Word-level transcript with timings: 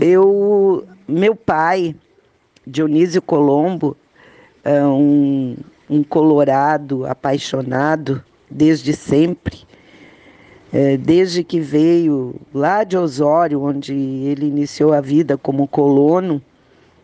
Eu, 0.00 0.86
meu 1.06 1.36
pai, 1.36 1.94
Dionísio 2.66 3.20
Colombo, 3.20 3.94
é 4.64 4.82
um, 4.82 5.56
um 5.90 6.02
colorado 6.02 7.04
apaixonado 7.04 8.24
desde 8.50 8.94
sempre, 8.94 9.58
é, 10.72 10.96
desde 10.96 11.44
que 11.44 11.60
veio 11.60 12.34
lá 12.54 12.82
de 12.82 12.96
Osório, 12.96 13.62
onde 13.62 13.92
ele 13.92 14.46
iniciou 14.46 14.94
a 14.94 15.02
vida 15.02 15.36
como 15.36 15.68
colono, 15.68 16.40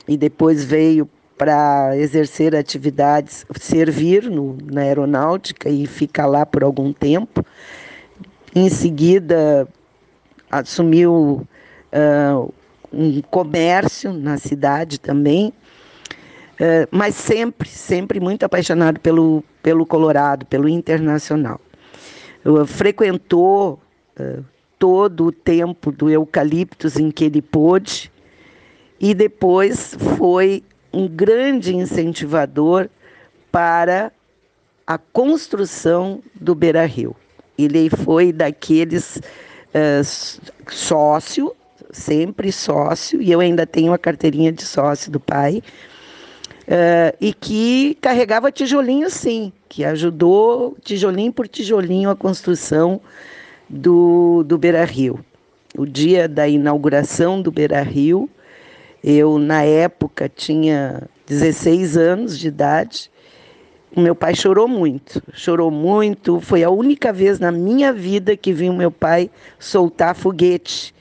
e 0.08 0.16
depois 0.16 0.64
veio 0.64 1.06
para 1.36 1.94
exercer 1.98 2.56
atividades, 2.56 3.44
servir 3.60 4.30
no, 4.30 4.56
na 4.64 4.80
aeronáutica 4.80 5.68
e 5.68 5.86
ficar 5.86 6.26
lá 6.26 6.46
por 6.46 6.64
algum 6.64 6.94
tempo. 6.94 7.44
Em 8.54 8.70
seguida, 8.70 9.68
assumiu 10.50 11.46
uh, 11.92 12.54
um 12.92 13.20
comércio 13.22 14.12
na 14.12 14.38
cidade 14.38 14.98
também, 14.98 15.52
uh, 16.60 16.88
mas 16.90 17.14
sempre, 17.14 17.68
sempre 17.68 18.20
muito 18.20 18.44
apaixonado 18.44 19.00
pelo, 19.00 19.42
pelo 19.62 19.86
Colorado, 19.86 20.46
pelo 20.46 20.68
internacional. 20.68 21.60
Uh, 22.44 22.66
frequentou 22.66 23.80
todo 24.78 25.26
o 25.26 25.32
tempo 25.32 25.92
do 25.92 26.08
eucaliptus 26.08 26.96
em 26.96 27.10
que 27.10 27.26
ele 27.26 27.42
pôde 27.42 28.10
e 28.98 29.12
depois 29.12 29.94
foi 30.16 30.64
um 30.92 31.06
grande 31.06 31.76
incentivador 31.76 32.88
para 33.52 34.10
a 34.86 34.96
construção 34.96 36.22
do 36.34 36.54
Beira 36.54 36.86
Rio. 36.86 37.14
Ele 37.58 37.90
foi 37.90 38.32
daqueles 38.32 39.16
uh, 39.16 40.70
sócio, 40.70 41.54
sempre 41.90 42.52
sócio, 42.52 43.20
e 43.20 43.30
eu 43.30 43.40
ainda 43.40 43.66
tenho 43.66 43.92
a 43.92 43.98
carteirinha 43.98 44.52
de 44.52 44.64
sócio 44.64 45.10
do 45.10 45.20
pai, 45.20 45.62
uh, 46.66 47.16
e 47.20 47.32
que 47.32 47.96
carregava 48.00 48.52
tijolinho 48.52 49.10
sim, 49.10 49.52
que 49.68 49.84
ajudou 49.84 50.76
tijolinho 50.82 51.32
por 51.32 51.48
tijolinho 51.48 52.10
a 52.10 52.16
construção 52.16 53.00
do, 53.68 54.42
do 54.44 54.58
Beira 54.58 54.84
Rio. 54.84 55.24
O 55.76 55.84
dia 55.84 56.26
da 56.26 56.48
inauguração 56.48 57.42
do 57.42 57.50
Beira 57.50 57.82
Rio, 57.82 58.30
eu, 59.04 59.38
na 59.38 59.62
época, 59.62 60.28
tinha 60.28 61.02
16 61.26 61.96
anos 61.96 62.38
de 62.38 62.48
idade. 62.48 63.10
O 63.94 64.00
meu 64.00 64.14
pai 64.14 64.34
chorou 64.34 64.66
muito, 64.66 65.22
chorou 65.32 65.70
muito. 65.70 66.40
Foi 66.40 66.64
a 66.64 66.70
única 66.70 67.12
vez 67.12 67.38
na 67.38 67.52
minha 67.52 67.92
vida 67.92 68.36
que 68.36 68.52
vi 68.52 68.68
o 68.68 68.74
meu 68.74 68.90
pai 68.90 69.30
soltar 69.58 70.14
foguete. 70.14 70.94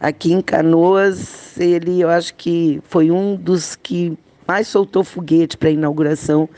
Aqui 0.00 0.32
em 0.32 0.40
Canoas, 0.40 1.58
ele, 1.58 2.00
eu 2.00 2.08
acho 2.08 2.34
que 2.34 2.80
foi 2.84 3.10
um 3.10 3.34
dos 3.34 3.74
que 3.74 4.16
mais 4.46 4.68
soltou 4.68 5.02
foguete 5.02 5.56
para 5.56 5.68
a 5.68 5.72
inauguração 5.72 6.48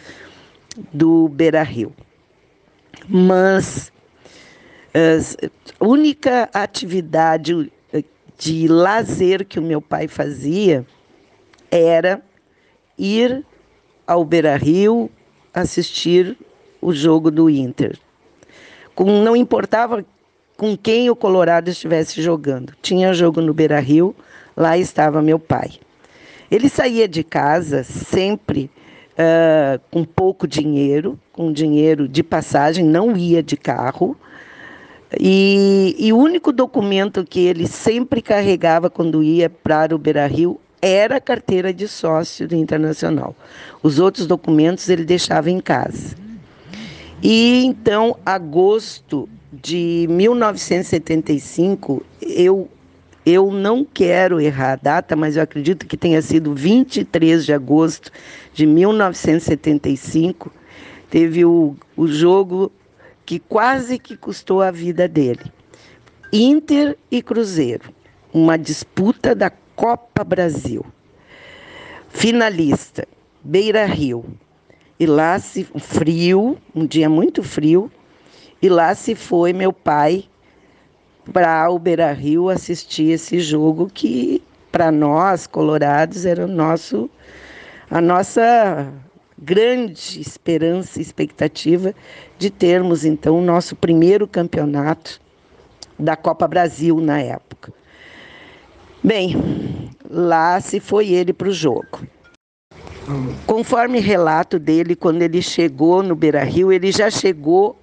do 0.92 1.28
Beira 1.28 1.62
Rio. 1.62 1.92
Mas 3.08 3.90
a 4.94 5.84
única 5.84 6.50
atividade 6.52 7.72
de 8.38 8.68
lazer 8.68 9.44
que 9.44 9.58
o 9.58 9.62
meu 9.62 9.80
pai 9.80 10.06
fazia 10.06 10.86
era 11.70 12.22
ir 12.98 13.44
ao 14.06 14.24
Beira 14.24 14.56
Rio 14.56 15.10
assistir 15.52 16.36
o 16.80 16.92
jogo 16.92 17.30
do 17.30 17.50
Inter. 17.50 17.98
Com, 18.94 19.22
não 19.22 19.36
importava 19.36 20.04
com 20.60 20.76
quem 20.76 21.08
o 21.08 21.16
Colorado 21.16 21.70
estivesse 21.70 22.20
jogando. 22.20 22.74
Tinha 22.82 23.14
jogo 23.14 23.40
no 23.40 23.54
Beira 23.54 23.80
Rio, 23.80 24.14
lá 24.54 24.76
estava 24.76 25.22
meu 25.22 25.38
pai. 25.38 25.70
Ele 26.50 26.68
saía 26.68 27.08
de 27.08 27.24
casa 27.24 27.82
sempre 27.82 28.70
uh, 29.12 29.80
com 29.90 30.04
pouco 30.04 30.46
dinheiro, 30.46 31.18
com 31.32 31.50
dinheiro 31.50 32.06
de 32.06 32.22
passagem, 32.22 32.84
não 32.84 33.16
ia 33.16 33.42
de 33.42 33.56
carro 33.56 34.14
e, 35.18 35.96
e, 35.98 36.12
o 36.12 36.18
único 36.18 36.52
documento 36.52 37.24
que 37.24 37.40
ele 37.40 37.66
sempre 37.66 38.20
carregava 38.20 38.90
quando 38.90 39.22
ia 39.22 39.48
para 39.48 39.94
o 39.94 39.98
Beira 39.98 40.26
Rio 40.26 40.60
era 40.82 41.16
a 41.16 41.20
carteira 41.22 41.72
de 41.72 41.88
sócio 41.88 42.46
do 42.46 42.54
Internacional. 42.54 43.34
Os 43.82 43.98
outros 43.98 44.26
documentos 44.26 44.90
ele 44.90 45.06
deixava 45.06 45.50
em 45.50 45.58
casa. 45.58 46.14
E 47.22 47.64
então, 47.64 48.18
agosto 48.26 49.26
de 49.52 50.06
1975, 50.08 52.04
eu, 52.22 52.68
eu 53.26 53.50
não 53.50 53.84
quero 53.84 54.40
errar 54.40 54.72
a 54.72 54.76
data, 54.76 55.16
mas 55.16 55.36
eu 55.36 55.42
acredito 55.42 55.86
que 55.86 55.96
tenha 55.96 56.22
sido 56.22 56.54
23 56.54 57.44
de 57.44 57.52
agosto 57.52 58.12
de 58.54 58.64
1975, 58.64 60.52
teve 61.10 61.44
o, 61.44 61.76
o 61.96 62.06
jogo 62.06 62.70
que 63.26 63.38
quase 63.38 63.98
que 63.98 64.16
custou 64.16 64.62
a 64.62 64.70
vida 64.70 65.08
dele. 65.08 65.52
Inter 66.32 66.96
e 67.10 67.20
Cruzeiro, 67.20 67.92
uma 68.32 68.56
disputa 68.56 69.34
da 69.34 69.50
Copa 69.74 70.22
Brasil. 70.22 70.86
Finalista, 72.08 73.06
Beira 73.42 73.84
Rio. 73.86 74.24
E 74.98 75.06
lá 75.06 75.38
se 75.38 75.64
frio, 75.78 76.58
um 76.74 76.86
dia 76.86 77.08
muito 77.08 77.42
frio, 77.42 77.90
e 78.62 78.68
lá 78.68 78.94
se 78.94 79.14
foi 79.14 79.52
meu 79.52 79.72
pai 79.72 80.24
para 81.32 81.70
o 81.70 81.78
Beira 81.78 82.12
Rio 82.12 82.48
assistir 82.48 83.10
esse 83.10 83.40
jogo 83.40 83.88
que 83.92 84.42
para 84.70 84.90
nós 84.90 85.46
colorados 85.46 86.24
era 86.24 86.44
o 86.44 86.48
nosso 86.48 87.10
a 87.90 88.00
nossa 88.00 88.92
grande 89.36 90.20
esperança 90.20 90.98
e 90.98 91.02
expectativa 91.02 91.94
de 92.38 92.50
termos 92.50 93.04
então 93.04 93.38
o 93.38 93.42
nosso 93.42 93.74
primeiro 93.74 94.26
campeonato 94.26 95.20
da 95.98 96.16
Copa 96.16 96.46
Brasil 96.46 97.00
na 97.00 97.20
época. 97.20 97.72
Bem, 99.02 99.90
lá 100.08 100.60
se 100.60 100.78
foi 100.78 101.08
ele 101.08 101.32
para 101.32 101.48
o 101.48 101.52
jogo. 101.52 102.06
Conforme 103.46 103.98
relato 103.98 104.58
dele, 104.58 104.94
quando 104.94 105.22
ele 105.22 105.42
chegou 105.42 106.02
no 106.02 106.14
Beira 106.14 106.44
Rio, 106.44 106.70
ele 106.70 106.92
já 106.92 107.10
chegou 107.10 107.79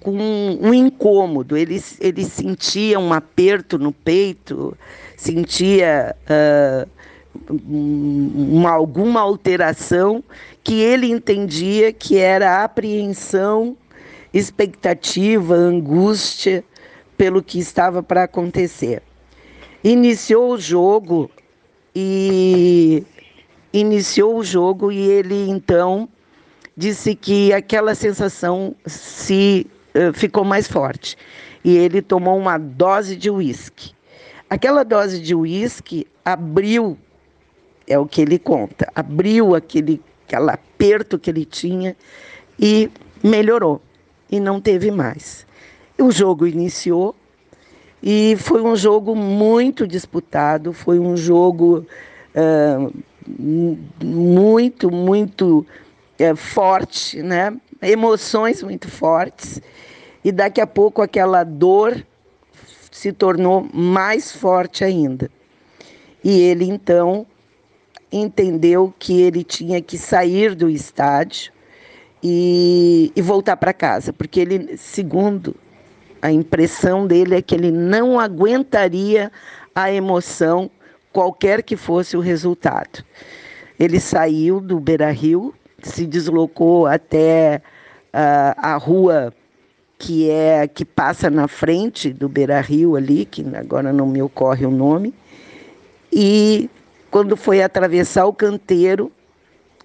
com 0.00 0.12
um 0.12 0.72
incômodo, 0.72 1.56
ele, 1.56 1.82
ele 2.00 2.24
sentia 2.24 2.98
um 2.98 3.12
aperto 3.12 3.78
no 3.78 3.92
peito, 3.92 4.76
sentia. 5.16 6.16
Uh, 6.24 7.00
uma, 7.48 8.70
alguma 8.70 9.20
alteração 9.20 10.22
que 10.62 10.74
ele 10.80 11.06
entendia 11.06 11.92
que 11.92 12.16
era 12.16 12.64
apreensão, 12.64 13.76
expectativa, 14.32 15.54
angústia 15.54 16.64
pelo 17.16 17.42
que 17.42 17.58
estava 17.58 18.02
para 18.02 18.24
acontecer. 18.24 19.02
Iniciou 19.82 20.52
o 20.52 20.58
jogo 20.58 21.30
e 21.94 23.04
iniciou 23.72 24.38
o 24.38 24.44
jogo 24.44 24.92
e 24.92 24.98
ele 24.98 25.48
então 25.48 26.08
disse 26.76 27.14
que 27.14 27.52
aquela 27.52 27.94
sensação 27.94 28.74
se 28.86 29.66
uh, 29.94 30.12
ficou 30.12 30.44
mais 30.44 30.66
forte 30.66 31.16
e 31.64 31.76
ele 31.76 32.00
tomou 32.00 32.38
uma 32.38 32.58
dose 32.58 33.16
de 33.16 33.30
uísque. 33.30 33.92
Aquela 34.48 34.82
dose 34.84 35.20
de 35.20 35.34
uísque 35.34 36.06
abriu 36.24 36.98
é 37.86 37.98
o 37.98 38.06
que 38.06 38.20
ele 38.20 38.38
conta. 38.38 38.90
Abriu 38.94 39.54
aquele, 39.54 40.00
aquele 40.26 40.50
aperto 40.50 41.18
que 41.18 41.30
ele 41.30 41.44
tinha 41.44 41.96
e 42.58 42.90
melhorou. 43.22 43.80
E 44.30 44.40
não 44.40 44.60
teve 44.60 44.90
mais. 44.90 45.46
O 45.98 46.10
jogo 46.10 46.46
iniciou 46.46 47.14
e 48.02 48.36
foi 48.38 48.62
um 48.62 48.74
jogo 48.74 49.14
muito 49.14 49.86
disputado, 49.86 50.72
foi 50.72 50.98
um 50.98 51.16
jogo 51.16 51.84
uh, 52.34 52.92
muito, 54.02 54.90
muito 54.90 55.66
uh, 56.22 56.36
forte, 56.36 57.22
né? 57.22 57.56
emoções 57.82 58.62
muito 58.62 58.88
fortes. 58.88 59.60
E 60.24 60.30
daqui 60.30 60.60
a 60.60 60.66
pouco 60.66 61.00
aquela 61.00 61.44
dor 61.44 62.04
se 62.90 63.12
tornou 63.12 63.68
mais 63.72 64.32
forte 64.32 64.84
ainda. 64.84 65.30
E 66.22 66.40
ele 66.40 66.66
então 66.66 67.26
entendeu 68.12 68.92
que 68.98 69.22
ele 69.22 69.42
tinha 69.44 69.80
que 69.80 69.96
sair 69.96 70.54
do 70.54 70.68
estádio 70.68 71.52
e, 72.22 73.12
e 73.14 73.22
voltar 73.22 73.56
para 73.56 73.72
casa, 73.72 74.12
porque 74.12 74.40
ele, 74.40 74.76
segundo 74.76 75.54
a 76.20 76.30
impressão 76.30 77.06
dele, 77.06 77.36
é 77.36 77.42
que 77.42 77.54
ele 77.54 77.70
não 77.70 78.20
aguentaria 78.20 79.32
a 79.74 79.90
emoção, 79.90 80.70
qualquer 81.12 81.62
que 81.62 81.76
fosse 81.76 82.16
o 82.16 82.20
resultado. 82.20 83.04
Ele 83.78 83.98
saiu 83.98 84.60
do 84.60 84.78
Beira 84.78 85.10
Rio, 85.10 85.54
se 85.88 86.06
deslocou 86.06 86.86
até 86.86 87.62
uh, 88.14 88.54
a 88.56 88.76
rua 88.76 89.32
que 89.98 90.30
é 90.30 90.66
que 90.66 90.84
passa 90.84 91.28
na 91.28 91.46
frente 91.46 92.10
do 92.10 92.26
Beira 92.26 92.58
Rio 92.60 92.96
ali, 92.96 93.26
que 93.26 93.44
agora 93.54 93.92
não 93.92 94.06
me 94.06 94.22
ocorre 94.22 94.64
o 94.64 94.70
nome, 94.70 95.12
e 96.10 96.70
quando 97.10 97.36
foi 97.36 97.62
atravessar 97.62 98.24
o 98.24 98.32
canteiro, 98.32 99.12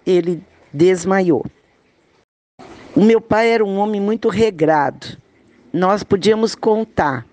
ele 0.05 0.41
desmaiou. 0.71 1.45
O 2.95 3.01
meu 3.01 3.19
pai 3.19 3.49
era 3.49 3.65
um 3.65 3.77
homem 3.77 3.99
muito 3.99 4.29
regrado. 4.29 5.17
Nós 5.73 6.01
podíamos 6.01 6.55
contar. 6.55 7.25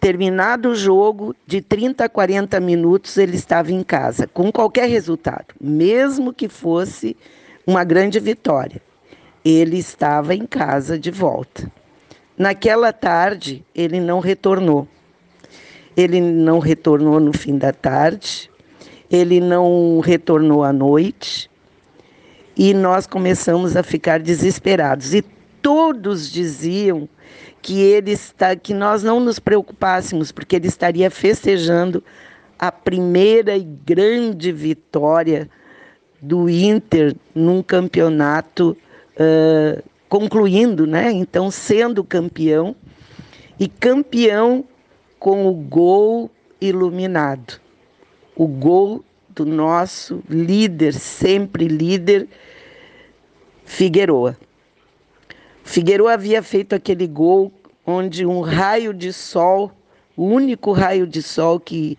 Terminado 0.00 0.70
o 0.70 0.74
jogo, 0.74 1.34
de 1.46 1.60
30 1.60 2.04
a 2.04 2.08
40 2.08 2.58
minutos 2.60 3.18
ele 3.18 3.36
estava 3.36 3.72
em 3.72 3.82
casa, 3.82 4.28
com 4.28 4.50
qualquer 4.52 4.88
resultado, 4.88 5.46
mesmo 5.60 6.32
que 6.32 6.48
fosse 6.48 7.16
uma 7.68 7.84
grande 7.84 8.18
vitória. 8.18 8.80
Ele 9.44 9.76
estava 9.76 10.34
em 10.34 10.46
casa 10.46 10.98
de 10.98 11.10
volta. 11.10 11.70
Naquela 12.34 12.94
tarde, 12.94 13.62
ele 13.74 14.00
não 14.00 14.20
retornou. 14.20 14.88
Ele 15.94 16.18
não 16.18 16.60
retornou 16.60 17.20
no 17.20 17.36
fim 17.36 17.58
da 17.58 17.70
tarde, 17.70 18.50
ele 19.10 19.38
não 19.38 20.00
retornou 20.00 20.64
à 20.64 20.72
noite, 20.72 21.50
e 22.56 22.72
nós 22.72 23.06
começamos 23.06 23.76
a 23.76 23.82
ficar 23.82 24.18
desesperados. 24.20 25.12
E 25.12 25.20
todos 25.60 26.30
diziam 26.30 27.06
que 27.60 27.80
ele 27.80 28.12
está, 28.12 28.56
que 28.56 28.72
nós 28.72 29.02
não 29.02 29.20
nos 29.20 29.38
preocupássemos, 29.38 30.32
porque 30.32 30.56
ele 30.56 30.68
estaria 30.68 31.10
festejando 31.10 32.02
a 32.58 32.72
primeira 32.72 33.56
e 33.56 33.62
grande 33.62 34.52
vitória 34.52 35.50
do 36.20 36.48
Inter 36.48 37.14
num 37.34 37.62
campeonato 37.62 38.76
uh, 39.14 39.82
concluindo, 40.08 40.86
né? 40.86 41.10
Então, 41.12 41.50
sendo 41.50 42.02
campeão 42.02 42.74
e 43.58 43.68
campeão 43.68 44.64
com 45.18 45.46
o 45.46 45.52
gol 45.52 46.30
iluminado. 46.60 47.60
O 48.34 48.46
gol 48.46 49.04
do 49.28 49.44
nosso 49.44 50.22
líder, 50.28 50.94
sempre 50.94 51.68
líder, 51.68 52.28
Figueroa. 53.64 54.36
Figueroa 55.62 56.14
havia 56.14 56.42
feito 56.42 56.74
aquele 56.74 57.06
gol 57.06 57.52
onde 57.84 58.24
um 58.24 58.40
raio 58.40 58.94
de 58.94 59.12
sol, 59.12 59.70
o 60.16 60.24
único 60.24 60.72
raio 60.72 61.06
de 61.06 61.22
sol 61.22 61.60
que, 61.60 61.98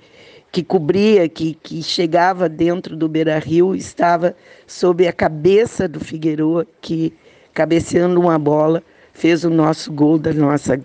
que 0.52 0.64
cobria, 0.64 1.30
que, 1.30 1.54
que 1.54 1.84
chegava 1.84 2.50
dentro 2.50 2.96
do 2.96 3.08
Beira 3.08 3.38
Rio, 3.38 3.76
estava 3.76 4.36
sob 4.66 5.08
a 5.08 5.14
cabeça 5.14 5.88
do 5.88 6.00
Figueroa, 6.00 6.66
que 6.82 7.14
cabeceando 7.54 8.20
uma 8.20 8.40
bola, 8.40 8.82
fez 9.14 9.44
o 9.44 9.50
nosso 9.50 9.92
gol 9.92 10.18
da 10.18 10.34
nossa 10.34 10.82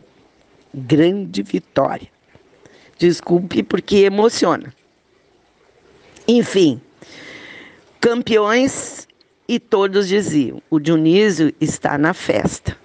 grande 0.74 1.42
vitória. 1.42 2.08
Desculpe, 2.98 3.62
porque 3.62 3.98
emociona. 3.98 4.74
Enfim, 6.26 6.80
campeões 8.00 9.06
e 9.48 9.58
todos 9.58 10.08
diziam: 10.08 10.60
o 10.70 10.78
Dionísio 10.78 11.54
está 11.60 11.96
na 11.98 12.12
festa. 12.12 12.76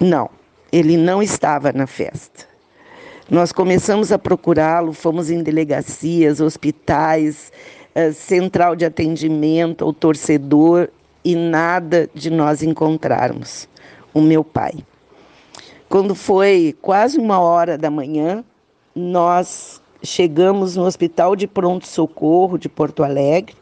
Não, 0.00 0.30
ele 0.72 0.96
não 0.96 1.22
estava 1.22 1.72
na 1.72 1.86
festa. 1.86 2.53
Nós 3.30 3.52
começamos 3.52 4.12
a 4.12 4.18
procurá-lo, 4.18 4.92
fomos 4.92 5.30
em 5.30 5.42
delegacias, 5.42 6.42
hospitais, 6.42 7.50
eh, 7.94 8.12
central 8.12 8.76
de 8.76 8.84
atendimento 8.84 9.82
ao 9.82 9.94
torcedor 9.94 10.90
e 11.24 11.34
nada 11.34 12.08
de 12.14 12.28
nós 12.28 12.62
encontrarmos 12.62 13.66
o 14.12 14.20
meu 14.20 14.44
pai. 14.44 14.74
Quando 15.88 16.14
foi 16.14 16.76
quase 16.82 17.18
uma 17.18 17.40
hora 17.40 17.78
da 17.78 17.90
manhã, 17.90 18.44
nós 18.94 19.80
chegamos 20.02 20.76
no 20.76 20.84
Hospital 20.84 21.34
de 21.34 21.46
Pronto 21.46 21.86
Socorro 21.86 22.58
de 22.58 22.68
Porto 22.68 23.02
Alegre 23.02 23.56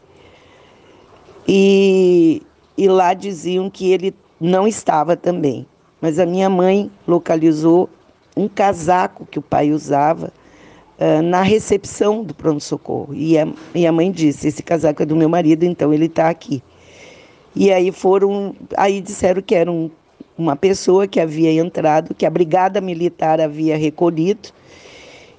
e, 1.47 2.43
e 2.76 2.88
lá 2.88 3.15
diziam 3.15 3.70
que 3.70 3.93
ele 3.93 4.12
não 4.41 4.67
estava 4.67 5.17
também. 5.17 5.65
Mas 6.00 6.19
a 6.19 6.26
minha 6.26 6.50
mãe 6.50 6.91
localizou 7.06 7.88
um 8.37 8.49
casaco 8.49 9.26
que 9.26 9.38
o 9.38 9.43
pai 9.43 9.73
usava 9.73 10.32
uh, 10.99 11.23
na 11.23 11.43
recepção 11.43 12.23
do 12.23 12.34
pronto-socorro. 12.34 13.14
E 13.14 13.38
a, 13.38 13.46
e 13.75 13.87
a 13.87 13.93
mãe 13.93 14.11
disse: 14.11 14.49
Esse 14.49 14.62
casaco 14.62 15.02
é 15.02 15.06
do 15.06 15.17
meu 15.17 15.29
marido, 15.29 15.64
então 15.64 15.93
ele 15.93 16.06
está 16.06 16.29
aqui. 16.29 16.62
E 17.55 17.70
aí 17.70 17.93
foram, 17.93 18.55
aí 18.76 19.00
disseram 19.00 19.43
que 19.43 19.55
era 19.55 19.70
um, 19.70 19.90
uma 20.37 20.56
pessoa 20.56 21.06
que 21.06 21.20
havia 21.20 21.52
entrado, 21.52 22.14
que 22.14 22.25
a 22.25 22.31
brigada 22.31 22.81
militar 22.81 23.40
havia 23.40 23.76
recolhido 23.76 24.49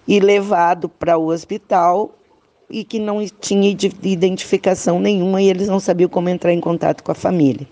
e 0.08 0.20
levado 0.20 0.88
para 0.88 1.18
o 1.18 1.28
hospital 1.28 2.12
e 2.70 2.84
que 2.84 3.00
não 3.00 3.26
tinha 3.40 3.70
identificação 4.04 5.00
nenhuma 5.00 5.42
e 5.42 5.50
eles 5.50 5.68
não 5.68 5.80
sabiam 5.80 6.10
como 6.10 6.30
entrar 6.30 6.54
em 6.54 6.60
contato 6.60 7.04
com 7.04 7.12
a 7.12 7.16
família. 7.16 7.68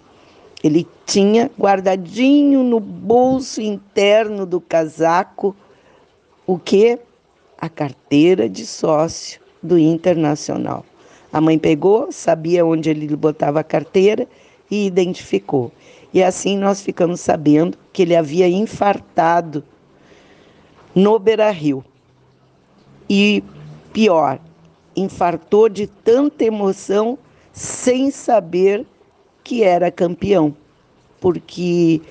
Ele 0.63 0.88
tinha 1.06 1.50
guardadinho 1.60 2.63
no 2.63 2.80
bolso 2.80 3.62
interno 3.62 4.46
do 4.46 4.62
casaco 4.62 5.56
o 6.46 6.58
que? 6.58 7.00
A 7.58 7.69
carteira 7.69 8.50
de 8.50 8.66
sócio 8.66 9.40
do 9.62 9.78
Internacional. 9.78 10.86
A 11.31 11.40
mãe 11.40 11.58
pegou, 11.58 12.12
sabia 12.12 12.66
onde 12.66 12.90
ele 12.90 13.16
botava 13.16 13.60
a 13.62 13.63
carteira 13.63 14.28
e 14.69 14.86
identificou. 14.86 15.72
E 16.13 16.22
assim 16.22 16.58
nós 16.58 16.81
ficamos 16.81 17.22
sabendo 17.22 17.78
que 17.94 18.02
ele 18.02 18.16
havia 18.16 18.50
infartado 18.50 19.64
no 20.94 21.18
Beira 21.18 21.50
Rio. 21.52 21.86
E 23.10 23.44
pior, 23.94 24.40
infartou 24.96 25.69
de 25.69 25.88
tanta 25.88 26.44
emoção 26.44 27.18
sem 27.54 28.12
saber 28.12 28.86
que 29.44 29.64
era 29.64 29.92
campeão. 29.92 30.56
Porque 31.20 32.02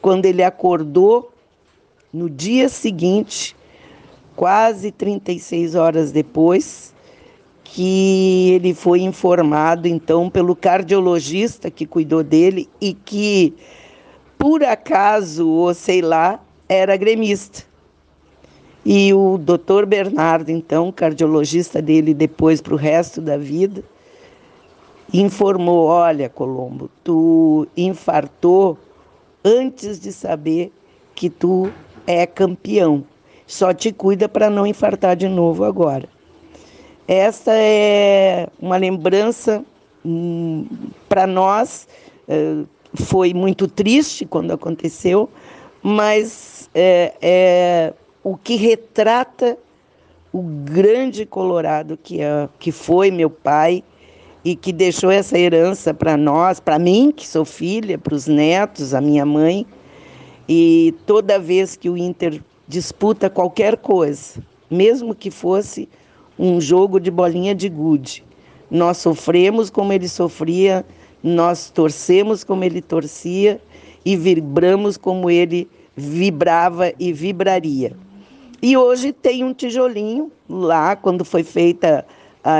quando 0.00 0.26
ele 0.26 0.42
acordou, 0.42 1.32
no 2.12 2.28
dia 2.28 2.68
seguinte, 2.68 3.56
quase 4.36 4.90
36 4.90 5.74
horas 5.74 6.12
depois, 6.12 6.94
que 7.62 8.50
ele 8.52 8.74
foi 8.74 9.00
informado 9.00 9.86
então 9.86 10.28
pelo 10.28 10.56
cardiologista 10.56 11.70
que 11.70 11.86
cuidou 11.86 12.22
dele 12.22 12.68
e 12.80 12.94
que 12.94 13.54
por 14.36 14.64
acaso, 14.64 15.46
ou 15.46 15.74
sei 15.74 16.00
lá, 16.00 16.40
era 16.66 16.96
gremista. 16.96 17.62
E 18.84 19.12
o 19.12 19.36
doutor 19.36 19.84
Bernardo, 19.84 20.50
então, 20.50 20.90
cardiologista 20.90 21.82
dele 21.82 22.14
depois 22.14 22.62
para 22.62 22.72
o 22.72 22.76
resto 22.78 23.20
da 23.20 23.36
vida, 23.36 23.84
informou: 25.12 25.86
Olha, 25.86 26.28
Colombo, 26.28 26.90
tu 27.02 27.66
infartou 27.76 28.78
antes 29.44 30.00
de 30.00 30.12
saber 30.12 30.72
que 31.14 31.28
tu 31.28 31.70
é 32.06 32.26
campeão. 32.26 33.04
Só 33.46 33.74
te 33.74 33.92
cuida 33.92 34.28
para 34.28 34.48
não 34.48 34.66
infartar 34.66 35.16
de 35.16 35.28
novo 35.28 35.64
agora. 35.64 36.08
Esta 37.08 37.52
é 37.52 38.46
uma 38.60 38.76
lembrança 38.76 39.64
hum, 40.04 40.66
para 41.08 41.26
nós, 41.26 41.88
é, 42.28 42.62
foi 42.94 43.34
muito 43.34 43.66
triste 43.66 44.24
quando 44.24 44.52
aconteceu, 44.52 45.28
mas 45.82 46.70
é, 46.72 47.14
é 47.20 47.94
o 48.22 48.36
que 48.36 48.54
retrata 48.54 49.58
o 50.32 50.40
grande 50.40 51.26
Colorado 51.26 51.96
que, 51.96 52.20
é, 52.20 52.48
que 52.60 52.70
foi 52.70 53.10
meu 53.10 53.28
pai 53.28 53.82
e 54.44 54.56
que 54.56 54.72
deixou 54.72 55.10
essa 55.10 55.38
herança 55.38 55.92
para 55.92 56.16
nós, 56.16 56.60
para 56.60 56.78
mim, 56.78 57.12
que 57.14 57.26
sou 57.26 57.44
filha, 57.44 57.98
para 57.98 58.14
os 58.14 58.26
netos, 58.26 58.94
a 58.94 59.00
minha 59.00 59.26
mãe. 59.26 59.66
E 60.48 60.94
toda 61.06 61.38
vez 61.38 61.76
que 61.76 61.90
o 61.90 61.96
Inter 61.96 62.42
disputa 62.66 63.28
qualquer 63.28 63.76
coisa, 63.76 64.42
mesmo 64.70 65.14
que 65.14 65.30
fosse 65.30 65.88
um 66.38 66.60
jogo 66.60 66.98
de 66.98 67.10
bolinha 67.10 67.54
de 67.54 67.68
gude. 67.68 68.24
Nós 68.70 68.98
sofremos 68.98 69.68
como 69.68 69.92
ele 69.92 70.08
sofria, 70.08 70.84
nós 71.22 71.70
torcemos 71.70 72.42
como 72.42 72.64
ele 72.64 72.80
torcia 72.80 73.60
e 74.04 74.16
vibramos 74.16 74.96
como 74.96 75.28
ele 75.28 75.68
vibrava 75.94 76.92
e 76.98 77.12
vibraria. 77.12 77.94
E 78.62 78.76
hoje 78.76 79.12
tem 79.12 79.44
um 79.44 79.52
tijolinho 79.52 80.30
lá, 80.48 80.94
quando 80.94 81.24
foi 81.24 81.42
feita 81.42 82.06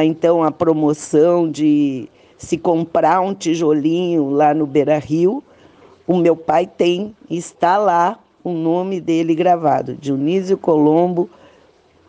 então 0.04 0.42
a 0.42 0.50
promoção 0.50 1.50
de 1.50 2.08
se 2.36 2.56
comprar 2.56 3.20
um 3.20 3.34
tijolinho 3.34 4.30
lá 4.30 4.54
no 4.54 4.66
Beira 4.66 4.98
Rio, 4.98 5.42
o 6.06 6.16
meu 6.16 6.34
pai 6.34 6.66
tem, 6.66 7.14
está 7.28 7.76
lá 7.78 8.18
o 8.42 8.52
nome 8.52 9.00
dele 9.00 9.34
gravado, 9.34 9.94
Dionísio 9.94 10.56
Colombo, 10.56 11.28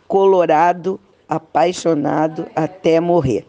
Colorado 0.08 0.98
apaixonado 1.28 2.46
até 2.54 3.00
morrer. 3.00 3.46